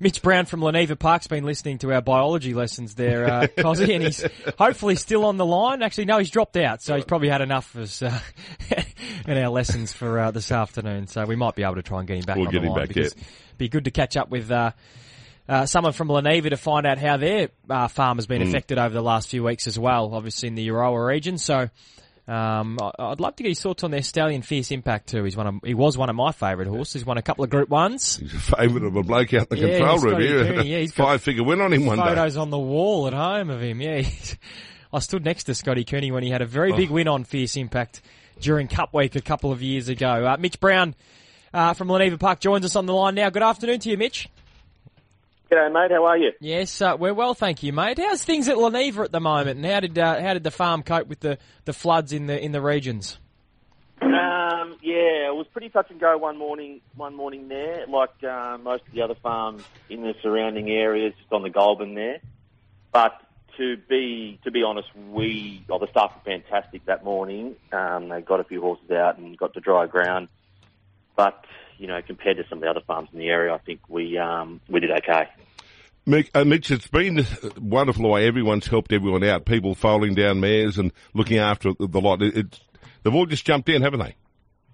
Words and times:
Mitch 0.00 0.22
Brown 0.22 0.44
from 0.44 0.58
Leneva 0.58 0.98
Park's 0.98 1.28
been 1.28 1.44
listening 1.44 1.78
to 1.78 1.92
our 1.92 2.00
biology 2.02 2.52
lessons 2.52 2.96
there, 2.96 3.26
uh, 3.32 3.46
Cozzy, 3.56 3.94
and 3.94 4.02
he's 4.02 4.26
hopefully 4.58 4.96
still 4.96 5.24
on 5.24 5.36
the 5.36 5.46
line. 5.46 5.82
Actually, 5.84 6.06
no, 6.06 6.18
he's 6.18 6.30
dropped 6.30 6.56
out, 6.56 6.82
so 6.82 6.96
he's 6.96 7.04
probably 7.04 7.28
had 7.28 7.40
enough 7.40 7.72
of 7.76 7.82
us 7.82 8.02
uh, 8.02 8.18
in 9.28 9.38
our 9.38 9.50
lessons 9.50 9.92
for 9.92 10.18
uh, 10.18 10.30
this 10.32 10.50
afternoon. 10.50 11.06
So 11.06 11.24
we 11.26 11.36
might 11.36 11.54
be 11.54 11.62
able 11.62 11.76
to 11.76 11.82
try 11.82 12.00
and 12.00 12.08
get 12.08 12.16
him 12.16 12.24
back 12.24 12.36
We'll 12.36 12.46
on 12.48 12.52
get 12.52 12.62
the 12.62 12.66
him 12.66 12.72
line 12.72 12.80
back, 12.82 12.88
because 12.88 13.12
it'd 13.12 13.24
be 13.56 13.68
good 13.68 13.84
to 13.84 13.92
catch 13.92 14.16
up 14.16 14.30
with 14.30 14.50
uh, 14.50 14.72
uh, 15.48 15.66
someone 15.66 15.92
from 15.92 16.08
Leneva 16.08 16.50
to 16.50 16.56
find 16.56 16.86
out 16.86 16.98
how 16.98 17.16
their 17.16 17.50
uh, 17.70 17.86
farm 17.86 18.18
has 18.18 18.26
been 18.26 18.42
Mm. 18.42 18.48
affected 18.48 18.78
over 18.78 18.92
the 18.92 19.00
last 19.00 19.28
few 19.28 19.44
weeks 19.44 19.68
as 19.68 19.78
well, 19.78 20.12
obviously 20.12 20.48
in 20.48 20.56
the 20.56 20.66
Euroa 20.66 21.06
region. 21.06 21.38
So 21.38 21.70
um, 22.26 22.78
I'd 22.98 23.20
love 23.20 23.36
to 23.36 23.42
get 23.42 23.50
his 23.50 23.60
thoughts 23.60 23.84
on 23.84 23.90
their 23.90 24.02
stallion 24.02 24.42
Fierce 24.42 24.70
Impact 24.70 25.08
too. 25.08 25.24
He's 25.24 25.36
one 25.36 25.46
of, 25.46 25.54
he 25.64 25.74
was 25.74 25.98
one 25.98 26.08
of 26.08 26.16
my 26.16 26.32
favourite 26.32 26.68
horses. 26.68 26.94
He's 26.94 27.04
won 27.06 27.18
a 27.18 27.22
couple 27.22 27.44
of 27.44 27.50
Group 27.50 27.68
Ones. 27.68 28.16
He's 28.16 28.32
a 28.34 28.38
favourite 28.38 28.84
of 28.86 28.96
a 28.96 29.02
bloke 29.02 29.34
out 29.34 29.52
in 29.52 29.58
the 29.60 29.68
Yeah, 29.68 29.76
control 29.78 29.98
room 29.98 30.12
got 30.12 30.20
here. 30.22 30.38
his 30.38 30.46
journey, 30.56 30.70
yeah, 30.72 30.78
he's 30.78 30.92
Five 30.92 31.22
figure 31.22 31.44
win 31.44 31.60
on 31.60 31.72
him 31.72 31.84
one 31.86 31.98
day. 31.98 32.04
Photos 32.04 32.36
on 32.36 32.50
the 32.50 32.58
wall 32.58 33.06
at 33.06 33.12
home 33.12 33.50
of 33.50 33.60
him. 33.62 33.80
Yeah, 33.82 34.02
I 34.92 34.98
stood 35.00 35.24
next 35.24 35.44
to 35.44 35.54
Scotty 35.54 35.84
Cooney 35.84 36.10
when 36.12 36.22
he 36.22 36.30
had 36.30 36.40
a 36.40 36.46
very 36.46 36.72
big 36.72 36.90
Oh. 36.90 36.94
win 36.94 37.08
on 37.08 37.24
Fierce 37.24 37.56
Impact 37.56 38.00
during 38.40 38.68
Cup 38.68 38.94
Week 38.94 39.14
a 39.16 39.20
couple 39.20 39.52
of 39.52 39.60
years 39.62 39.88
ago. 39.88 40.26
Uh, 40.26 40.36
Mitch 40.38 40.58
Brown 40.60 40.94
uh, 41.52 41.74
from 41.74 41.88
Leneva 41.88 42.18
Park 42.18 42.40
joins 42.40 42.64
us 42.64 42.74
on 42.76 42.86
the 42.86 42.94
line 42.94 43.14
now. 43.14 43.28
Good 43.30 43.42
afternoon 43.42 43.80
to 43.80 43.90
you, 43.90 43.96
Mitch. 43.98 44.28
G'day, 45.50 45.72
mate. 45.72 45.90
How 45.90 46.04
are 46.06 46.16
you? 46.16 46.32
Yes, 46.40 46.80
uh, 46.80 46.96
we're 46.98 47.12
well, 47.12 47.34
thank 47.34 47.62
you, 47.62 47.72
mate. 47.72 47.98
How's 47.98 48.24
things 48.24 48.48
at 48.48 48.56
Leneva 48.56 49.04
at 49.04 49.12
the 49.12 49.20
moment, 49.20 49.58
and 49.58 49.66
how 49.66 49.80
did 49.80 49.98
uh, 49.98 50.20
how 50.20 50.32
did 50.32 50.42
the 50.42 50.50
farm 50.50 50.82
cope 50.82 51.06
with 51.06 51.20
the, 51.20 51.38
the 51.66 51.72
floods 51.72 52.12
in 52.12 52.26
the 52.26 52.42
in 52.42 52.52
the 52.52 52.62
regions? 52.62 53.18
Um, 54.00 54.76
yeah, 54.82 55.28
it 55.28 55.34
was 55.34 55.46
pretty 55.52 55.68
touch 55.68 55.90
and 55.90 56.00
go 56.00 56.16
one 56.16 56.38
morning. 56.38 56.80
One 56.96 57.14
morning 57.14 57.48
there, 57.48 57.86
like 57.86 58.24
uh, 58.24 58.56
most 58.58 58.86
of 58.86 58.94
the 58.94 59.02
other 59.02 59.16
farms 59.22 59.62
in 59.90 60.02
the 60.02 60.14
surrounding 60.22 60.70
areas, 60.70 61.12
just 61.18 61.32
on 61.32 61.42
the 61.42 61.50
Goulburn 61.50 61.94
there. 61.94 62.20
But 62.90 63.20
to 63.58 63.76
be 63.76 64.40
to 64.44 64.50
be 64.50 64.62
honest, 64.62 64.88
we 64.96 65.62
well, 65.68 65.78
the 65.78 65.88
staff 65.90 66.14
were 66.14 66.32
fantastic 66.32 66.86
that 66.86 67.04
morning. 67.04 67.56
Um, 67.70 68.08
they 68.08 68.22
got 68.22 68.40
a 68.40 68.44
few 68.44 68.62
horses 68.62 68.90
out 68.90 69.18
and 69.18 69.36
got 69.36 69.52
to 69.54 69.60
dry 69.60 69.86
ground. 69.86 70.28
But 71.16 71.44
you 71.78 71.86
know, 71.86 72.00
compared 72.02 72.36
to 72.38 72.44
some 72.48 72.58
of 72.58 72.62
the 72.62 72.70
other 72.70 72.82
farms 72.86 73.08
in 73.12 73.18
the 73.18 73.28
area, 73.28 73.52
I 73.52 73.58
think 73.58 73.80
we 73.88 74.18
um, 74.18 74.60
we 74.68 74.80
did 74.80 74.90
okay. 74.90 75.28
Mick, 76.06 76.28
uh, 76.34 76.44
Mitch, 76.44 76.70
it's 76.70 76.86
been 76.86 77.26
wonderful 77.58 78.02
the 78.02 78.08
way 78.08 78.26
everyone's 78.26 78.66
helped 78.66 78.92
everyone 78.92 79.24
out. 79.24 79.46
People 79.46 79.74
folding 79.74 80.14
down 80.14 80.38
mares 80.38 80.76
and 80.76 80.92
looking 81.14 81.38
after 81.38 81.72
the 81.78 82.00
lot. 82.00 82.20
It, 82.20 82.36
it's, 82.36 82.60
they've 83.02 83.14
all 83.14 83.24
just 83.24 83.46
jumped 83.46 83.70
in, 83.70 83.80
haven't 83.80 84.00
they? 84.00 84.14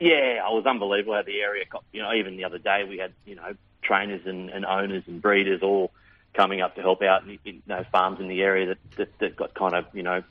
Yeah, 0.00 0.48
it 0.48 0.52
was 0.52 0.66
unbelievable 0.66 1.14
how 1.14 1.22
the 1.22 1.40
area 1.40 1.64
got, 1.70 1.84
you 1.92 2.02
know, 2.02 2.12
even 2.14 2.36
the 2.36 2.44
other 2.44 2.58
day 2.58 2.84
we 2.88 2.98
had, 2.98 3.12
you 3.26 3.36
know, 3.36 3.52
trainers 3.82 4.22
and, 4.26 4.50
and 4.50 4.64
owners 4.64 5.04
and 5.06 5.22
breeders 5.22 5.62
all 5.62 5.92
coming 6.34 6.62
up 6.62 6.74
to 6.76 6.80
help 6.80 7.02
out, 7.02 7.22
you 7.44 7.62
know, 7.66 7.84
farms 7.92 8.18
in 8.18 8.26
the 8.26 8.40
area 8.42 8.66
that, 8.66 8.78
that, 8.96 9.18
that 9.20 9.36
got 9.36 9.54
kind 9.54 9.74
of, 9.74 9.84
you 9.92 10.02
know, 10.02 10.22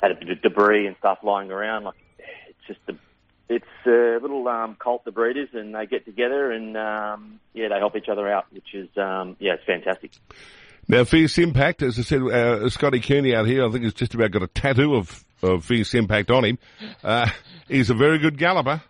had 0.00 0.10
a 0.10 0.14
bit 0.14 0.28
of 0.28 0.42
debris 0.42 0.86
and 0.86 0.96
stuff 0.98 1.18
lying 1.22 1.50
around. 1.50 1.84
Like, 1.84 1.94
it's 2.18 2.66
just 2.68 2.80
a, 2.88 2.92
it's 3.48 3.64
a 3.86 4.18
little 4.20 4.46
um, 4.48 4.76
cult, 4.78 5.04
the 5.04 5.12
breeders, 5.12 5.50
and 5.52 5.74
they 5.74 5.86
get 5.86 6.04
together 6.04 6.50
and, 6.50 6.76
um, 6.76 7.40
yeah, 7.52 7.68
they 7.68 7.78
help 7.78 7.96
each 7.96 8.08
other 8.08 8.28
out, 8.30 8.46
which 8.50 8.74
is, 8.74 8.88
um, 8.96 9.36
yeah, 9.38 9.54
it's 9.54 9.64
fantastic. 9.64 10.12
Now, 10.86 11.04
Fierce 11.04 11.38
Impact, 11.38 11.82
as 11.82 11.98
I 11.98 12.02
said, 12.02 12.22
uh, 12.22 12.68
Scotty 12.68 13.00
Cooney 13.00 13.34
out 13.34 13.46
here, 13.46 13.66
I 13.66 13.70
think 13.70 13.84
he's 13.84 13.94
just 13.94 14.14
about 14.14 14.30
got 14.30 14.42
a 14.42 14.46
tattoo 14.46 14.96
of, 14.96 15.24
of 15.42 15.64
Fierce 15.64 15.94
Impact 15.94 16.30
on 16.30 16.44
him. 16.44 16.58
Uh, 17.02 17.30
he's 17.68 17.90
a 17.90 17.94
very 17.94 18.18
good 18.18 18.38
galloper. 18.38 18.82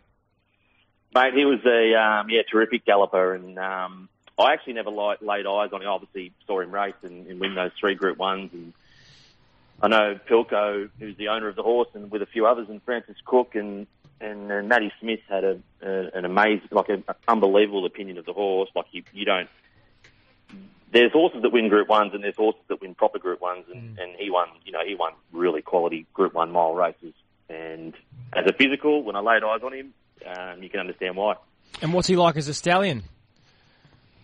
Mate, 1.15 1.35
he 1.35 1.45
was 1.45 1.61
a 1.65 1.95
um, 1.95 2.29
yeah 2.29 2.43
terrific 2.51 2.85
galloper, 2.85 3.35
and 3.35 3.57
um, 3.57 4.09
I 4.37 4.53
actually 4.53 4.73
never 4.73 4.91
light, 4.91 5.23
laid 5.23 5.47
eyes 5.47 5.71
on 5.73 5.81
him. 5.81 5.89
Obviously, 5.89 6.33
saw 6.45 6.61
him 6.61 6.73
race 6.73 6.95
and, 7.03 7.29
and 7.29 7.39
win 7.39 7.55
those 7.55 7.71
three 7.79 7.95
Group 7.95 8.19
Ones, 8.19 8.51
and 8.53 8.73
I 9.81 9.87
know 9.87 10.19
Pilco, 10.29 10.91
who's 10.99 11.17
the 11.17 11.29
owner 11.29 11.47
of 11.47 11.55
the 11.55 11.63
horse, 11.63 11.87
and 11.95 12.11
with 12.11 12.23
a 12.23 12.27
few 12.27 12.47
others, 12.47 12.67
and 12.69 12.83
Francis 12.83 13.15
Cook 13.25 13.55
and 13.55 13.87
and, 14.25 14.51
and 14.51 14.69
Matty 14.69 14.93
Smith 15.01 15.21
had 15.29 15.45
a, 15.45 15.59
a 15.83 16.11
an 16.15 16.25
amazing, 16.25 16.69
like 16.71 16.89
an 16.89 17.05
unbelievable 17.29 17.87
opinion 17.87 18.19
of 18.19 18.25
the 18.25 18.33
horse. 18.33 18.71
Like 18.75 18.87
you, 18.93 19.03
you 19.13 19.25
don't. 19.25 19.49
There's 20.93 21.13
horses 21.13 21.43
that 21.43 21.51
win 21.51 21.69
Group 21.69 21.89
Ones, 21.89 22.13
and 22.15 22.23
there's 22.23 22.37
horses 22.37 22.63
that 22.69 22.81
win 22.81 22.95
proper 22.95 23.19
Group 23.19 23.41
Ones, 23.41 23.65
and, 23.73 23.99
and 23.99 24.17
he 24.17 24.31
won. 24.31 24.49
You 24.65 24.73
know, 24.73 24.85
he 24.87 24.95
won 24.95 25.13
really 25.33 25.63
quality 25.63 26.07
Group 26.15 26.35
One 26.35 26.51
mile 26.53 26.75
races. 26.75 27.15
And 27.49 27.95
as 28.33 28.47
a 28.47 28.53
physical, 28.53 29.03
when 29.03 29.17
I 29.17 29.21
laid 29.21 29.43
eyes 29.43 29.61
on 29.63 29.75
him, 29.75 29.93
um, 30.25 30.63
you 30.63 30.71
can 30.71 30.81
understand 30.81 31.17
why. 31.17 31.35
And 31.83 31.93
what's 31.93 32.09
he 32.09 32.17
like 32.17 32.37
as 32.37 32.49
a 32.49 32.55
stallion? 32.55 33.03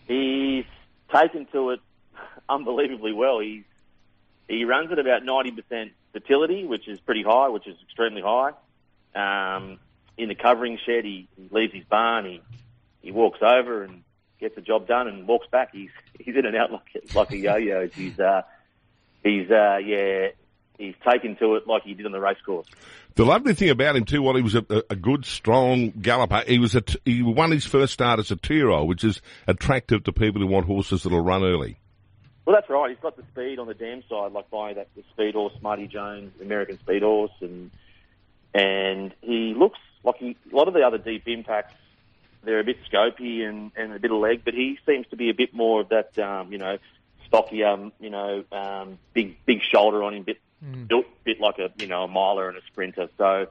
He's 0.07 0.65
taken 1.13 1.45
to 1.51 1.71
it 1.71 1.79
unbelievably 2.49 3.13
well. 3.13 3.39
He's 3.39 3.63
he 4.47 4.65
runs 4.65 4.91
at 4.91 4.99
about 4.99 5.23
ninety 5.23 5.51
percent 5.51 5.91
fertility, 6.13 6.65
which 6.65 6.87
is 6.87 6.99
pretty 6.99 7.23
high, 7.23 7.49
which 7.49 7.67
is 7.67 7.75
extremely 7.83 8.21
high. 8.21 8.51
Um, 9.13 9.79
in 10.21 10.29
the 10.29 10.35
covering 10.35 10.77
shed, 10.85 11.03
he, 11.03 11.27
he 11.35 11.49
leaves 11.51 11.73
his 11.73 11.83
barn. 11.85 12.25
He 12.25 12.41
he 13.01 13.11
walks 13.11 13.39
over 13.41 13.83
and 13.83 14.03
gets 14.39 14.55
the 14.55 14.61
job 14.61 14.87
done 14.87 15.07
and 15.07 15.27
walks 15.27 15.47
back. 15.47 15.69
He's 15.73 15.89
he's 16.19 16.35
in 16.35 16.45
and 16.45 16.55
out 16.55 16.71
like 16.71 17.15
like 17.15 17.31
a 17.31 17.37
yo-yo. 17.37 17.87
He's 17.93 18.19
uh, 18.19 18.43
he's 19.23 19.49
uh, 19.49 19.77
yeah. 19.83 20.29
He's 20.77 20.95
taken 21.07 21.35
to 21.35 21.55
it 21.55 21.67
like 21.67 21.83
he 21.83 21.93
did 21.93 22.07
on 22.07 22.11
the 22.11 22.19
race 22.19 22.39
course. 22.43 22.65
The 23.13 23.23
lovely 23.23 23.53
thing 23.53 23.69
about 23.69 23.95
him 23.95 24.05
too, 24.05 24.23
while 24.23 24.35
he 24.35 24.41
was 24.41 24.55
a, 24.55 24.65
a 24.89 24.95
good, 24.95 25.25
strong 25.25 25.91
galloper, 25.91 26.43
he 26.47 26.57
was 26.57 26.73
a 26.73 26.81
t- 26.81 26.99
he 27.05 27.21
won 27.21 27.51
his 27.51 27.67
first 27.67 27.93
start 27.93 28.19
as 28.19 28.31
a 28.31 28.35
two-year-old, 28.35 28.87
which 28.87 29.03
is 29.03 29.21
attractive 29.45 30.03
to 30.05 30.11
people 30.11 30.41
who 30.41 30.47
want 30.47 30.65
horses 30.65 31.03
that'll 31.03 31.21
run 31.21 31.43
early. 31.43 31.77
Well, 32.45 32.55
that's 32.55 32.67
right. 32.67 32.89
He's 32.89 32.99
got 32.99 33.15
the 33.15 33.23
speed 33.31 33.59
on 33.59 33.67
the 33.67 33.75
dam 33.75 34.01
side, 34.09 34.31
like 34.31 34.49
by 34.49 34.73
that 34.73 34.87
the 34.95 35.03
speed 35.13 35.35
horse, 35.35 35.53
Smarty 35.59 35.85
Jones, 35.87 36.31
American 36.41 36.79
speed 36.79 37.03
horse, 37.03 37.31
and 37.41 37.69
and 38.53 39.13
he 39.21 39.53
looks 39.57 39.79
like 40.03 40.17
he, 40.17 40.37
a 40.51 40.55
lot 40.55 40.67
of 40.67 40.73
the 40.73 40.81
other 40.81 40.97
deep 40.97 41.27
impacts. 41.27 41.73
They're 42.43 42.59
a 42.59 42.63
bit 42.63 42.77
scopy 42.91 43.47
and, 43.47 43.71
and 43.75 43.93
a 43.93 43.99
bit 43.99 44.11
of 44.11 44.17
leg, 44.17 44.41
but 44.43 44.53
he 44.55 44.79
seems 44.85 45.05
to 45.11 45.15
be 45.15 45.29
a 45.29 45.33
bit 45.33 45.53
more 45.53 45.81
of 45.81 45.89
that, 45.89 46.17
um, 46.17 46.51
you 46.51 46.57
know, 46.57 46.77
stocky, 47.27 47.63
um, 47.63 47.91
you 47.99 48.09
know, 48.09 48.43
um, 48.51 48.97
big 49.13 49.37
big 49.45 49.61
shoulder 49.61 50.03
on 50.03 50.13
him, 50.15 50.23
bit 50.23 50.39
built 50.87 51.05
bit 51.23 51.39
like 51.39 51.59
a 51.59 51.71
you 51.79 51.87
know 51.87 52.03
a 52.03 52.07
miler 52.07 52.49
and 52.49 52.57
a 52.57 52.61
sprinter. 52.67 53.09
So, 53.17 53.47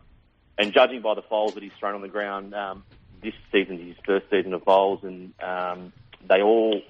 and 0.59 0.73
judging 0.73 1.03
by 1.03 1.15
the 1.15 1.23
foals 1.23 1.55
that 1.55 1.63
he's 1.63 1.73
thrown 1.79 1.95
on 1.95 2.03
the 2.03 2.09
ground, 2.09 2.55
um, 2.55 2.85
this 3.23 3.35
season, 3.53 3.79
his 3.79 3.97
first 4.05 4.27
season 4.31 4.53
of 4.55 4.63
foals, 4.65 5.01
and 5.03 5.33
um, 5.43 5.93
they 6.29 6.43
all 6.43 6.81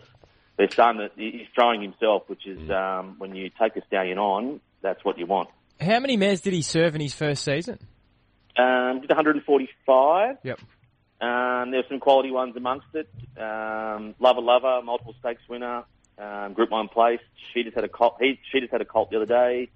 they're 0.57 0.71
saying 0.71 0.99
that 0.99 1.13
he's 1.17 1.47
throwing 1.55 1.81
himself, 1.81 2.25
which 2.29 2.47
is 2.47 2.71
um, 2.71 3.17
when 3.19 3.35
you 3.35 3.51
take 3.61 3.77
a 3.77 3.87
stallion 3.87 4.19
on, 4.19 4.61
that's 4.83 5.05
what 5.05 5.19
you 5.19 5.27
want. 5.27 5.49
How 5.81 6.01
many 6.01 6.17
mares 6.17 6.43
did 6.43 6.53
he 6.53 6.63
serve 6.63 6.95
in 6.95 7.01
his 7.01 7.15
first 7.15 7.45
season? 7.45 7.79
Um, 8.61 9.01
did 9.01 9.11
145. 9.11 10.37
Yep. 10.43 10.61
Um, 11.21 11.71
there's 11.71 11.85
some 11.89 12.01
quality 12.01 12.31
ones 12.31 12.57
amongst 12.57 12.87
it. 12.95 13.09
Um, 13.39 14.15
Lover 14.19 14.41
Lover, 14.41 14.81
multiple 14.83 15.15
stakes 15.21 15.43
winner, 15.49 15.85
um, 16.19 16.55
Group 16.55 16.71
One 16.71 16.89
place. 16.89 17.21
She 17.53 17.63
just 17.63 17.75
had 17.75 17.85
a 17.85 17.89
colt. 17.89 18.17
He, 18.21 18.41
she 18.51 18.61
just 18.61 18.73
had 18.73 18.81
a 18.81 18.87
colt 18.87 19.11
the 19.11 19.17
other 19.17 19.27
day. 19.27 19.69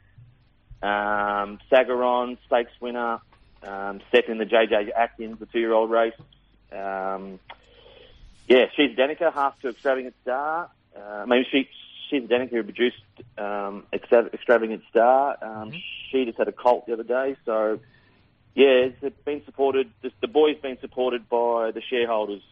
Um, 0.82 1.58
Sagaron, 1.70 2.38
stakes 2.46 2.72
winner. 2.80 3.20
Um, 3.62 4.00
second 4.12 4.32
in 4.32 4.38
the 4.38 4.46
JJ 4.46 4.90
Atkins, 4.94 5.38
the 5.38 5.46
two-year-old 5.46 5.90
race. 5.90 6.14
Um, 6.70 7.38
yeah, 8.46 8.66
she's 8.76 8.94
Danica, 8.96 9.32
half 9.32 9.58
to 9.60 9.68
extravagant 9.70 10.14
star. 10.22 10.70
Uh, 10.96 11.00
I 11.00 11.24
mean, 11.24 11.46
she 11.50 11.68
she's 12.10 12.22
Danica 12.24 12.50
who 12.50 12.62
produced 12.62 12.96
um, 13.38 13.84
extravagant 13.92 14.82
star. 14.90 15.38
Um, 15.42 15.72
She 16.10 16.24
just 16.26 16.38
had 16.38 16.48
a 16.48 16.52
colt 16.52 16.86
the 16.86 16.92
other 16.92 17.02
day, 17.02 17.36
so 17.44 17.80
yeah, 18.54 18.88
it's 19.02 19.16
been 19.24 19.42
supported. 19.44 19.90
The, 20.02 20.10
the 20.20 20.28
boy's 20.28 20.58
been 20.60 20.78
supported 20.80 21.28
by 21.28 21.70
the 21.72 21.82
shareholders 21.88 22.42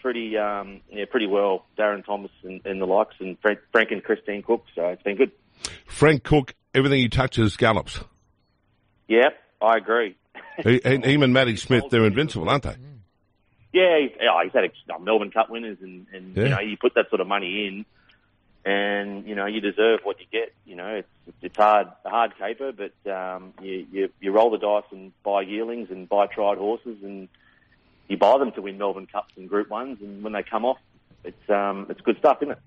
pretty, 0.00 0.36
um, 0.36 0.80
yeah, 0.90 1.04
pretty 1.08 1.28
well. 1.28 1.64
Darren 1.78 2.04
Thomas 2.04 2.32
and, 2.42 2.60
and 2.66 2.80
the 2.80 2.86
likes, 2.86 3.14
and 3.20 3.38
Frank, 3.40 3.60
Frank 3.70 3.90
and 3.92 4.02
Christine 4.02 4.42
Cook. 4.42 4.64
So 4.74 4.86
it's 4.88 5.02
been 5.02 5.16
good. 5.16 5.30
Frank 5.86 6.24
Cook, 6.24 6.54
everything 6.74 6.98
he 6.98 7.08
touches 7.08 7.56
gallops. 7.56 8.00
Yep, 9.08 9.38
I 9.60 9.76
agree. 9.76 10.16
he, 10.64 10.80
and 10.84 11.04
him 11.04 11.22
and 11.22 11.32
Matty 11.32 11.56
Smith, 11.58 11.84
they're 11.90 12.04
invincible, 12.04 12.48
aren't 12.48 12.64
they? 12.64 12.76
Yeah, 13.72 14.00
he's, 14.00 14.10
yeah, 14.20 14.42
he's 14.42 14.52
had 14.52 14.64
a, 14.64 14.98
Melbourne 14.98 15.30
Cup 15.30 15.48
winners, 15.48 15.78
and, 15.80 16.06
and 16.12 16.36
Yeah. 16.36 16.42
you 16.42 16.48
know 16.50 16.60
you 16.60 16.76
put 16.76 16.94
that 16.94 17.08
sort 17.08 17.20
of 17.20 17.26
money 17.26 17.66
in, 17.66 17.86
and 18.70 19.26
you 19.26 19.34
know 19.34 19.46
you 19.46 19.60
deserve 19.60 20.00
what 20.02 20.18
you 20.20 20.26
get. 20.30 20.52
You 20.66 20.76
know 20.76 20.88
it's 20.96 21.08
it's 21.40 21.56
hard 21.56 21.88
a 22.04 22.10
hard 22.10 22.32
caper, 22.38 22.72
but 22.72 23.10
um, 23.10 23.54
you, 23.62 23.86
you 23.92 24.08
you 24.20 24.32
roll 24.32 24.50
the 24.50 24.58
dice 24.58 24.84
and 24.90 25.12
buy 25.22 25.42
yearlings 25.42 25.90
and 25.90 26.08
buy 26.08 26.26
tried 26.26 26.58
horses, 26.58 26.98
and 27.02 27.28
you 28.08 28.16
buy 28.16 28.38
them 28.38 28.52
to 28.52 28.62
win 28.62 28.78
Melbourne 28.78 29.06
Cups 29.06 29.32
and 29.36 29.48
Group 29.48 29.70
Ones, 29.70 29.98
and 30.00 30.22
when 30.22 30.32
they 30.32 30.42
come 30.42 30.64
off, 30.64 30.78
it's 31.24 31.50
um 31.50 31.86
it's 31.88 32.00
good 32.00 32.18
stuff, 32.18 32.38
isn't 32.42 32.52
it? 32.52 32.58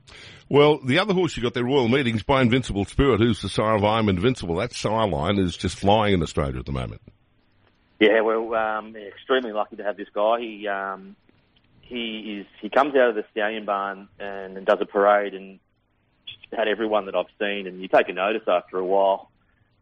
Well, 0.50 0.80
the 0.80 1.00
other 1.00 1.14
horse 1.14 1.36
you 1.36 1.44
got 1.44 1.54
there, 1.54 1.64
Royal 1.64 1.88
Meetings, 1.88 2.24
by 2.24 2.42
Invincible 2.42 2.86
Spirit, 2.86 3.20
who's 3.20 3.42
the 3.42 3.50
sire 3.50 3.76
of 3.76 3.84
I'm 3.84 4.10
Invincible. 4.10 4.56
That 4.56 4.74
sire 4.74 5.08
line 5.08 5.38
is 5.38 5.58
just 5.58 5.78
flying 5.78 6.14
in 6.14 6.22
Australia 6.22 6.60
at 6.60 6.66
the 6.66 6.72
moment. 6.72 7.02
Yeah, 8.00 8.22
well, 8.22 8.54
um, 8.54 8.96
extremely 8.96 9.54
lucky 9.54 9.78
to 9.78 9.84
have 9.84 9.98
this 9.98 10.10
guy. 10.14 10.40
He 10.40 10.68
um, 10.68 11.16
he 11.82 12.40
is 12.40 12.48
he 12.62 12.70
comes 12.70 12.96
out 12.96 13.10
of 13.10 13.16
the 13.16 13.26
stallion 13.32 13.66
barn 13.66 14.08
and, 14.20 14.58
and 14.58 14.66
does 14.66 14.80
a 14.82 14.86
parade 14.86 15.34
and 15.34 15.60
had 16.52 16.68
everyone 16.68 17.06
that 17.06 17.16
I've 17.16 17.26
seen 17.40 17.68
and 17.68 17.82
you 17.82 17.88
take 17.88 18.10
a 18.10 18.14
notice 18.14 18.44
after 18.48 18.78
a 18.78 18.86
while 18.86 19.30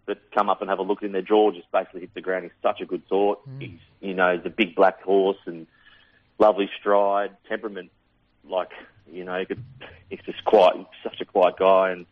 that 0.06 0.18
come 0.32 0.50
up 0.50 0.62
and 0.62 0.70
have 0.70 0.80
a 0.80 0.84
look 0.84 1.02
in 1.02 1.12
their 1.12 1.22
jaw 1.22 1.52
just 1.52 1.72
basically 1.72 2.02
hit 2.02 2.14
the 2.14 2.22
ground. 2.22 2.44
He's 2.44 2.52
such 2.62 2.82
a 2.82 2.86
good 2.86 3.04
sort. 3.08 3.40
He's 3.60 3.80
you 4.02 4.14
know 4.14 4.36
he's 4.36 4.46
a 4.46 4.50
big 4.50 4.76
black 4.76 5.02
horse 5.02 5.38
and 5.46 5.68
lovely 6.40 6.70
stride, 6.80 7.32
temperament. 7.48 7.92
Like 8.48 8.72
you 9.12 9.24
know, 9.24 9.40
he 9.40 9.46
could, 9.46 9.64
he's 10.10 10.20
just 10.26 10.44
quiet, 10.44 10.86
such 11.04 11.22
a 11.22 11.26
quiet 11.26 11.58
guy 11.58 11.92
and. 11.92 12.06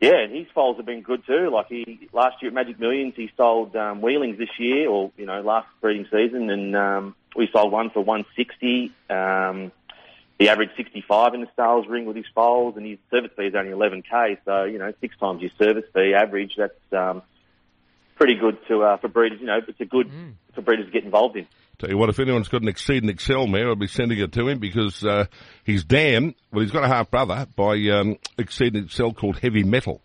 Yeah, 0.00 0.18
and 0.18 0.34
his 0.34 0.46
foals 0.52 0.76
have 0.76 0.84
been 0.84 1.00
good 1.00 1.24
too. 1.24 1.48
Like 1.50 1.68
he 1.68 2.10
last 2.12 2.42
year 2.42 2.50
at 2.50 2.54
Magic 2.54 2.78
Millions, 2.78 3.14
he 3.16 3.30
sold 3.38 3.74
um, 3.74 4.02
weanlings 4.02 4.36
this 4.36 4.50
year, 4.58 4.86
or 4.86 5.12
you 5.16 5.24
know, 5.24 5.40
last 5.40 5.68
breeding 5.80 6.06
season, 6.10 6.50
and 6.50 6.76
um, 6.76 7.14
we 7.34 7.48
sold 7.50 7.72
one 7.72 7.88
for 7.88 8.00
one 8.04 8.26
sixty. 8.36 8.92
Um, 9.08 9.72
he 10.38 10.48
averaged 10.48 10.72
sixty 10.76 11.04
five 11.06 11.34
in 11.34 11.40
the 11.40 11.48
sales 11.56 11.86
ring 11.88 12.06
with 12.06 12.16
his 12.16 12.26
foals, 12.34 12.76
and 12.76 12.86
his 12.86 12.98
service 13.10 13.30
fee 13.36 13.44
is 13.44 13.54
only 13.54 13.70
eleven 13.70 14.02
k. 14.02 14.38
So 14.44 14.64
you 14.64 14.78
know, 14.78 14.92
six 15.00 15.16
times 15.18 15.42
your 15.42 15.50
service 15.58 15.84
fee 15.94 16.14
average. 16.14 16.54
That's 16.56 16.72
um, 16.92 17.22
pretty 18.16 18.34
good 18.34 18.58
to 18.68 18.82
uh, 18.82 18.96
for 18.98 19.08
breeders. 19.08 19.40
You 19.40 19.46
know, 19.46 19.58
it's 19.66 19.80
a 19.80 19.84
good 19.84 20.10
for 20.54 20.62
breeders 20.62 20.86
to 20.86 20.92
get 20.92 21.04
involved 21.04 21.36
in. 21.36 21.46
Tell 21.78 21.90
you 21.90 21.98
what, 21.98 22.08
if 22.08 22.20
anyone's 22.20 22.46
got 22.46 22.62
an 22.62 22.68
Exceed 22.68 23.02
and 23.02 23.10
Excel 23.10 23.48
mare, 23.48 23.68
I'll 23.68 23.74
be 23.74 23.88
sending 23.88 24.18
it 24.20 24.30
to 24.32 24.46
him 24.48 24.60
because 24.60 25.04
uh, 25.04 25.26
he's 25.64 25.82
damn. 25.82 26.34
Well, 26.52 26.62
he's 26.62 26.70
got 26.70 26.84
a 26.84 26.88
half 26.88 27.10
brother 27.10 27.48
by 27.56 27.74
um, 27.90 28.16
Exceed 28.38 28.76
and 28.76 28.86
Excel 28.86 29.12
called 29.12 29.38
Heavy 29.40 29.64
Metal, 29.64 30.00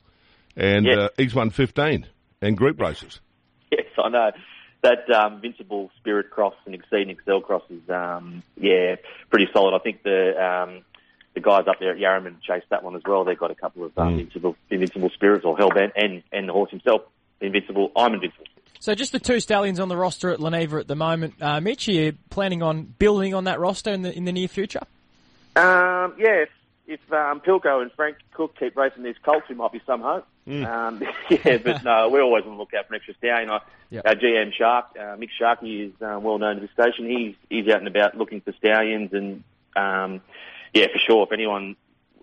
and 0.56 0.86
Yes. 0.88 0.98
uh, 0.98 1.10
he's 1.18 1.36
won 1.36 1.52
fifteen 1.52 2.08
and 2.42 2.58
group 2.58 2.80
races. 2.82 3.20
Yes, 3.72 3.86
I 4.04 4.10
know. 4.10 4.32
That 4.82 5.10
um, 5.10 5.36
Invincible 5.36 5.92
Spirit 6.00 6.30
Cross 6.30 6.56
and 6.66 6.74
Exceed 6.74 7.02
and 7.02 7.12
Excel 7.12 7.42
Cross 7.42 7.64
is, 7.70 7.90
um, 7.90 8.44
yeah, 8.56 8.96
pretty 9.30 9.50
solid. 9.52 9.76
I 9.76 9.80
think 9.80 10.04
the 10.04 10.42
um, 10.42 10.86
the 11.34 11.42
guys 11.42 11.68
up 11.68 11.80
there 11.80 11.92
at 11.92 11.98
Yarraman 11.98 12.42
chased 12.42 12.70
that 12.70 12.84
one 12.84 12.96
as 12.96 13.02
well. 13.06 13.24
They've 13.24 13.38
got 13.38 13.52
a 13.52 13.56
couple 13.56 13.84
of 13.84 13.98
um, 13.98 14.10
Invincible, 14.10 14.56
Invincible 14.70 15.10
Spirits 15.10 15.46
or 15.46 15.58
Hellbent 15.58 15.92
and, 15.96 16.24
and 16.32 16.48
the 16.48 16.54
horse 16.54 16.72
himself, 16.72 17.02
Invincible. 17.42 17.92
I'm 17.96 18.14
Invincible. 18.14 18.46
So 18.80 18.96
just 18.96 19.12
the 19.12 19.20
two 19.20 19.42
stallions 19.42 19.80
on 19.80 19.90
the 19.90 19.98
roster 19.98 20.30
at 20.30 20.40
Leneva 20.40 20.80
at 20.80 20.88
the 20.88 20.96
moment. 20.96 21.36
Uh, 21.42 21.60
Mitch, 21.60 21.90
are 21.90 21.92
you 21.92 22.14
planning 22.30 22.64
on 22.64 22.84
building 22.84 23.34
on 23.34 23.44
that 23.44 23.60
roster 23.60 23.92
in 23.92 24.04
the 24.04 24.16
in 24.16 24.24
the 24.26 24.32
near 24.32 24.48
future? 24.48 24.82
Um, 25.56 26.16
yeah, 26.18 26.46
if, 26.90 27.14
um, 27.14 27.40
Pilco 27.40 27.82
and 27.82 27.92
Frank 27.94 28.18
Cook 28.34 28.58
keep 28.60 28.76
racing 28.76 29.04
these 29.04 29.16
colts, 29.24 29.48
we 29.48 29.56
might 29.56 29.72
be 29.72 29.82
some 29.86 30.02
hope. 30.02 30.26
Um, 30.66 31.02
yeah, 31.30 31.58
but 31.58 31.84
no, 31.84 32.10
we're 32.10 32.22
always 32.22 32.44
on 32.44 32.52
the 32.52 32.58
lookout 32.58 32.88
for 32.88 32.96
an 32.96 32.98
extra 32.98 33.14
stallion. 33.16 33.50
I, 33.50 33.60
Yep. 33.92 34.06
Our 34.06 34.16
GM 34.16 34.54
Shark, 34.54 34.86
uh, 35.00 35.16
Mick 35.18 35.30
Sharkey, 35.36 35.82
is 35.82 35.94
uh, 36.00 36.20
well 36.22 36.38
known 36.38 36.58
to 36.58 36.62
the 36.62 36.68
station. 36.74 37.10
He's 37.10 37.36
he's 37.50 37.68
out 37.70 37.80
and 37.80 37.88
about 37.88 38.16
looking 38.16 38.40
for 38.42 38.54
stallions, 38.54 39.14
and 39.14 39.44
um, 39.76 40.22
yeah, 40.74 40.86
for 40.94 41.00
sure. 41.00 41.24
If 41.24 41.32
anyone 41.32 41.76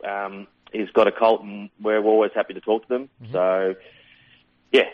um, 0.04 0.46
has 0.72 0.88
got 0.90 1.08
a 1.08 1.10
colt, 1.12 1.42
and 1.42 1.70
we're 1.82 2.04
always 2.04 2.30
happy 2.36 2.54
to 2.54 2.60
talk 2.60 2.82
to 2.82 2.88
them. 2.88 3.08
So 3.32 3.74
yeah, 4.70 4.84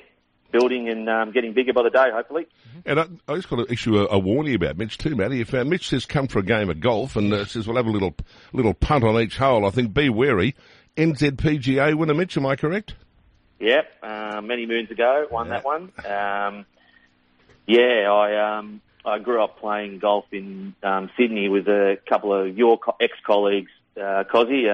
building 0.52 0.88
and 0.88 1.08
um, 1.08 1.32
getting 1.32 1.52
bigger 1.52 1.72
by 1.72 1.82
the 1.82 1.90
day, 1.90 2.10
hopefully. 2.12 2.46
And 2.86 3.00
I, 3.00 3.06
I 3.26 3.34
just 3.36 3.48
got 3.48 3.56
to 3.56 3.72
issue 3.72 3.98
a, 3.98 4.06
a 4.10 4.18
warning 4.18 4.54
about 4.54 4.76
Mitch 4.76 4.98
too, 4.98 5.16
Matty. 5.16 5.40
If 5.40 5.52
uh, 5.54 5.64
Mitch 5.64 5.88
says 5.88 6.06
come 6.06 6.28
for 6.28 6.38
a 6.38 6.44
game 6.44 6.70
of 6.70 6.80
golf 6.80 7.16
and 7.16 7.32
uh, 7.32 7.44
says 7.46 7.66
we'll 7.66 7.76
have 7.76 7.86
a 7.86 7.90
little 7.90 8.14
little 8.52 8.74
punt 8.74 9.04
on 9.04 9.20
each 9.20 9.36
hole, 9.36 9.66
I 9.66 9.70
think 9.70 9.92
be 9.92 10.08
wary. 10.08 10.54
NZPGA 10.96 11.94
winner 11.94 12.14
Mitch, 12.14 12.36
am 12.36 12.46
I 12.46 12.56
correct? 12.56 12.94
Yep, 13.60 13.92
uh, 14.02 14.40
many 14.42 14.66
moons 14.66 14.90
ago, 14.90 15.26
won 15.30 15.48
that 15.48 15.64
one. 15.64 15.92
Um, 16.04 16.66
yeah, 17.66 18.10
I 18.12 18.58
um, 18.58 18.80
I 19.04 19.18
grew 19.18 19.42
up 19.42 19.58
playing 19.58 20.00
golf 20.00 20.26
in 20.32 20.74
um, 20.82 21.10
Sydney 21.16 21.48
with 21.48 21.68
a 21.68 21.98
couple 22.08 22.34
of 22.34 22.56
your 22.56 22.78
co- 22.78 22.96
ex-colleagues, 23.00 23.70
uh, 23.96 24.24
Cozzy, 24.32 24.68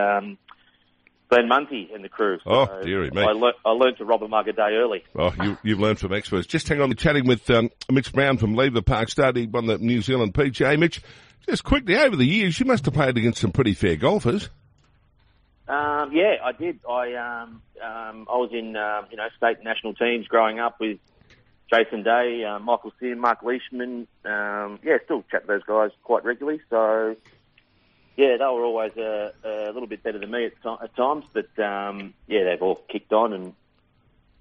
Glenn 1.28 1.48
Munty 1.48 1.90
and 1.92 2.02
the 2.02 2.08
crew. 2.08 2.38
Oh, 2.46 2.66
So 2.66 2.82
dearie 2.82 3.10
me. 3.10 3.22
I, 3.22 3.32
lear- 3.32 3.52
I 3.64 3.70
learned 3.70 3.98
to 3.98 4.04
rob 4.04 4.22
a 4.22 4.28
mug 4.28 4.48
a 4.48 4.52
day 4.52 4.74
early. 4.74 5.04
Oh, 5.14 5.32
you, 5.42 5.58
you've 5.62 5.78
learned 5.80 5.98
from 5.98 6.12
experts. 6.14 6.46
Just 6.46 6.68
hang 6.68 6.80
on, 6.80 6.94
chatting 6.94 7.26
with 7.26 7.48
um, 7.50 7.70
Mitch 7.90 8.12
Brown 8.12 8.38
from 8.38 8.54
Leneva 8.54 8.84
Park. 8.84 9.08
He 9.36 9.46
won 9.46 9.66
the 9.66 9.78
New 9.78 10.00
Zealand 10.00 10.34
PGA. 10.34 10.78
Mitch, 10.78 11.02
just 11.46 11.64
quickly, 11.64 11.96
over 11.96 12.16
the 12.16 12.24
years, 12.26 12.58
you 12.58 12.66
must 12.66 12.84
have 12.86 12.94
played 12.94 13.16
against 13.16 13.40
some 13.40 13.52
pretty 13.52 13.74
fair 13.74 13.96
golfers. 13.96 14.48
Um, 15.68 16.12
yeah, 16.14 16.36
I 16.42 16.52
did. 16.52 16.80
I 16.88 17.12
um, 17.14 17.60
um, 17.84 18.26
I 18.30 18.36
was 18.36 18.50
in 18.52 18.74
um, 18.74 19.06
you 19.10 19.18
know 19.18 19.26
state 19.36 19.56
and 19.56 19.64
national 19.64 19.92
teams 19.94 20.26
growing 20.26 20.58
up 20.58 20.80
with 20.80 20.98
Jason 21.70 22.02
Day, 22.02 22.42
uh, 22.44 22.58
Michael 22.58 22.92
Sim, 22.98 23.18
Mark 23.18 23.42
Leishman. 23.42 24.06
Um, 24.24 24.78
yeah, 24.82 24.96
still 25.04 25.24
chat 25.30 25.42
to 25.42 25.46
those 25.46 25.62
guys 25.64 25.90
quite 26.04 26.24
regularly. 26.24 26.60
So 26.70 27.16
yeah, 28.18 28.36
they 28.36 28.44
were 28.44 28.64
always 28.64 28.96
a, 28.96 29.32
a 29.44 29.70
little 29.72 29.86
bit 29.86 30.02
better 30.02 30.18
than 30.18 30.32
me 30.32 30.46
at, 30.46 30.60
ti- 30.60 30.82
at 30.82 30.96
times, 30.96 31.24
but 31.32 31.56
um, 31.60 32.14
yeah, 32.26 32.42
they've 32.42 32.60
all 32.60 32.74
kicked 32.88 33.12
on 33.12 33.32
and 33.32 33.54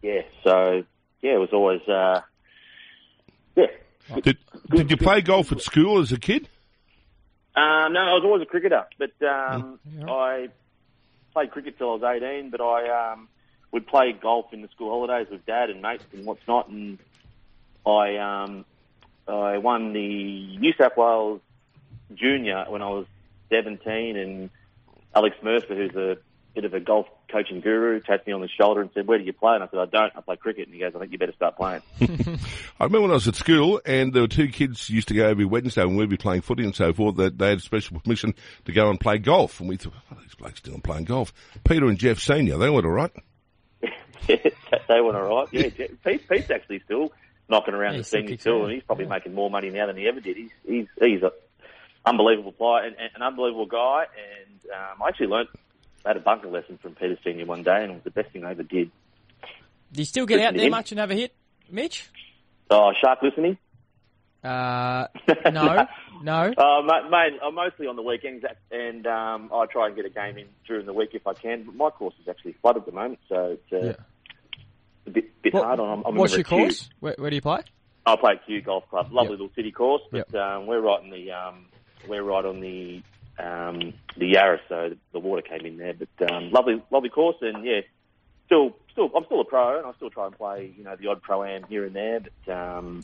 yeah, 0.02 0.24
so 0.44 0.84
yeah, 1.22 1.36
it 1.36 1.40
was 1.40 1.54
always 1.54 1.82
uh, 1.88 2.22
yeah. 3.56 3.68
Did, 4.22 4.40
did 4.70 4.90
you 4.90 4.98
play 4.98 5.22
golf 5.22 5.52
at 5.52 5.62
school 5.62 6.00
as 6.00 6.12
a 6.12 6.20
kid? 6.20 6.50
Um, 7.56 7.94
no, 7.94 8.00
I 8.00 8.14
was 8.14 8.24
always 8.24 8.42
a 8.42 8.46
cricketer, 8.46 8.86
but 8.98 9.12
um, 9.24 9.80
I 10.08 10.50
played 11.34 11.52
cricket 11.52 11.78
till 11.78 11.92
I 11.92 11.94
was 11.96 12.22
18. 12.22 12.50
But 12.50 12.62
I 12.62 13.12
um, 13.14 13.28
would 13.72 13.86
play 13.86 14.12
golf 14.14 14.54
in 14.54 14.62
the 14.62 14.70
school 14.70 14.90
holidays 14.90 15.28
with 15.30 15.46
dad 15.46 15.70
and 15.70 15.82
mates 15.82 16.06
and 16.14 16.26
what's 16.26 16.48
not. 16.48 16.70
And 16.70 16.98
I 17.86 18.18
um, 18.18 18.66
I 19.28 19.58
won 19.58 19.94
the 19.94 20.58
New 20.58 20.74
South 20.78 20.98
Wales 20.98 21.42
Junior 22.14 22.66
when 22.70 22.82
I 22.82 22.90
was 22.90 23.06
17, 23.50 24.18
and 24.18 24.50
Alex 25.16 25.36
Mercer, 25.42 25.76
who's 25.76 25.96
a 25.96 26.18
bit 26.56 26.66
of 26.66 26.74
a 26.74 26.80
golf 26.80 27.06
coaching 27.32 27.62
guru, 27.62 28.00
tapped 28.00 28.26
me 28.26 28.34
on 28.34 28.42
the 28.42 28.48
shoulder 28.48 28.82
and 28.82 28.90
said, 28.94 29.06
"Where 29.08 29.18
do 29.18 29.24
you 29.24 29.34
play?" 29.34 29.54
And 29.56 29.64
I 29.64 29.68
said, 29.68 29.80
"I 29.80 29.86
don't. 29.86 30.12
I 30.16 30.22
play 30.22 30.38
cricket." 30.38 30.66
And 30.68 30.74
he 30.74 30.80
goes, 30.80 30.94
"I 30.96 31.00
think 31.00 31.12
you 31.12 31.18
better 31.18 31.34
start 31.34 31.56
playing." 31.56 31.82
I 32.80 32.84
remember 32.84 33.02
when 33.04 33.12
I 33.12 33.16
was 33.16 33.28
at 33.28 33.36
school 33.36 33.80
and 33.86 34.14
there 34.14 34.22
were 34.24 34.28
two 34.28 34.48
kids 34.48 34.90
used 34.90 35.08
to 35.10 35.14
go 35.14 35.28
every 35.28 35.46
Wednesday 35.46 35.84
when 35.86 35.96
we'd 35.98 36.10
be 36.10 36.18
playing 36.18 36.42
footy 36.42 36.64
and 36.64 36.76
so 36.76 36.94
forth 36.94 37.18
that 37.18 37.38
they 37.38 37.50
had 37.50 37.62
special 37.62 38.00
permission 38.00 38.34
to 38.66 38.72
go 38.72 38.90
and 38.90 39.00
play 39.00 39.18
golf. 39.18 39.60
And 39.60 39.70
we 39.70 39.78
thought, 39.78 39.94
oh, 40.12 40.18
these 40.22 40.36
blokes 40.36 40.60
still 40.60 40.80
playing 40.80 41.06
golf. 41.06 41.34
Peter 41.64 41.86
and 41.88 41.98
Jeff 41.98 42.20
Senior, 42.20 42.58
they 42.58 42.70
went 42.70 42.86
all 42.86 42.92
right. 42.92 43.12
they 44.28 44.40
went 45.02 45.16
all 45.16 45.36
right. 45.44 45.48
Yeah, 45.52 45.70
Je- 45.70 45.90
Pete, 46.04 46.28
Pete's 46.30 46.52
actually 46.52 46.80
still 46.86 47.12
knocking 47.50 47.74
around 47.74 47.94
Yeah, 47.94 48.00
the 48.00 48.04
senior 48.04 48.30
kicks 48.30 48.44
tour, 48.44 48.64
and 48.66 48.74
he's 48.74 48.84
probably 48.84 49.06
Yeah. 49.06 49.10
making 49.12 49.34
more 49.34 49.50
money 49.50 49.70
now 49.70 49.86
than 49.88 49.96
he 49.98 50.08
ever 50.08 50.20
did. 50.20 50.36
He's 50.38 50.52
he's 50.68 50.88
he's 51.00 51.22
a 51.24 51.32
unbelievable 52.08 52.52
player 52.52 52.84
and, 52.86 52.96
and 52.98 53.10
an 53.16 53.22
unbelievable 53.22 53.66
guy. 53.66 54.06
And 54.06 54.72
um, 54.72 55.02
I 55.04 55.10
actually 55.10 55.28
learned 55.28 55.50
I 56.06 56.10
had 56.10 56.18
a 56.18 56.22
bunker 56.22 56.48
lesson 56.48 56.78
from 56.82 56.96
Peter 56.96 57.18
Senior 57.24 57.46
one 57.46 57.64
day, 57.64 57.82
and 57.84 57.92
it 57.92 57.96
was 57.96 58.04
the 58.04 58.12
best 58.12 58.32
thing 58.32 58.46
I 58.46 58.52
ever 58.52 58.64
did. 58.64 58.92
Do 59.92 60.02
you 60.02 60.06
still 60.06 60.26
get 60.26 60.40
out 60.40 60.54
there 60.56 60.70
much 60.70 60.92
and 60.92 61.00
have 61.00 61.12
a 61.12 61.16
hit, 61.16 61.34
Mitch? 61.70 62.08
Oh, 62.70 62.92
shark 63.02 63.20
listening. 63.22 63.58
Uh, 64.44 65.08
no, 65.52 65.88
no. 66.22 66.54
Uh, 66.58 66.82
mate, 67.10 67.40
I'm 67.44 67.56
mostly 67.56 67.88
on 67.88 67.96
the 67.96 68.02
weekends, 68.02 68.46
and 68.72 69.06
um, 69.08 69.50
I 69.54 69.66
try 69.66 69.88
and 69.88 69.96
get 69.96 70.06
a 70.06 70.10
game 70.10 70.38
in 70.38 70.48
during 70.68 70.86
the 70.86 70.94
week 70.94 71.10
if 71.14 71.26
I 71.28 71.34
can. 71.34 71.64
But 71.64 71.76
my 71.76 71.90
course 71.90 72.14
is 72.22 72.28
actually 72.28 72.54
flooded 72.62 72.82
at 72.84 72.86
the 72.86 72.92
moment, 72.94 73.20
so 73.28 73.58
it's 73.58 73.74
uh, 73.74 73.88
Yeah. 73.88 73.94
a 75.08 75.10
bit, 75.10 75.42
bit 75.42 75.54
What- 75.54 75.64
hard. 75.64 75.80
I'm, 75.80 76.04
I'm 76.06 76.16
what's 76.16 76.36
your 76.36 76.44
course? 76.44 76.90
Where, 77.00 77.16
where 77.18 77.30
do 77.30 77.36
you 77.36 77.42
play? 77.42 77.62
I 78.06 78.16
play 78.16 78.34
at 78.34 78.46
Kew 78.46 78.62
Golf 78.62 78.88
Club. 78.90 79.08
Lovely 79.12 79.32
Yep. 79.32 79.40
little 79.40 79.50
city 79.56 79.72
course, 79.72 80.02
but 80.12 80.34
um, 80.36 80.66
we're 80.68 80.80
right 80.80 81.04
in 81.04 81.10
the 81.10 81.32
um, 81.32 81.66
we're 82.08 82.24
right 82.24 82.46
on 82.46 82.60
the 82.60 83.02
um, 83.40 83.94
the 84.18 84.28
Yarra, 84.28 84.60
so 84.68 84.96
the 85.14 85.20
water 85.20 85.42
came 85.42 85.66
in 85.66 85.78
there. 85.78 85.94
But 85.94 86.32
um, 86.32 86.52
lovely, 86.52 86.82
lovely 86.92 87.10
course, 87.10 87.38
and 87.42 87.64
yeah, 87.64 87.82
still, 88.46 88.76
still, 88.92 89.12
I'm 89.16 89.26
still 89.26 89.42
a 89.42 89.46
pro, 89.46 89.78
and 89.78 89.86
I 89.86 89.94
still 89.94 90.10
try 90.10 90.26
and 90.26 90.36
play, 90.36 90.74
you 90.76 90.84
know, 90.84 90.96
the 90.96 91.08
odd 91.08 91.22
pro 91.22 91.44
am 91.44 91.64
here 91.70 91.86
and 91.86 91.96
there. 91.96 92.22
But 92.22 92.54
um, 92.54 93.04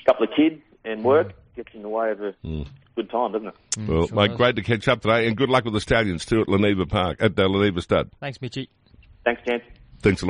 a 0.00 0.04
couple 0.06 0.24
of 0.24 0.30
kids 0.34 0.62
and 0.84 1.04
work 1.04 1.32
gets 1.56 1.74
in 1.74 1.82
the 1.82 1.88
way 1.88 2.10
of 2.10 2.20
a 2.22 2.34
good 2.96 3.10
time, 3.10 3.32
doesn't 3.32 3.48
it? 3.48 3.54
well, 3.88 4.06
sure 4.06 4.16
mate, 4.16 4.28
does. 4.28 4.36
great 4.36 4.56
to 4.56 4.62
catch 4.62 4.88
up 4.88 5.02
today 5.02 5.26
and 5.26 5.36
good 5.36 5.50
luck 5.50 5.64
with 5.64 5.74
the 5.74 5.80
Stallions 5.80 6.24
too 6.24 6.40
at 6.40 6.46
Leneva 6.46 6.88
Park, 6.88 7.18
at 7.20 7.38
uh, 7.38 7.42
Leneva 7.42 7.82
Stud. 7.82 8.10
Thanks, 8.20 8.40
Mitchy. 8.40 8.70
Thanks, 9.24 9.42
Chance. 9.46 9.62
Thanks 10.00 10.04
a 10.04 10.08
lot. 10.12 10.20